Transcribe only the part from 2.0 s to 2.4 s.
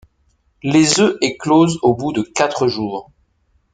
de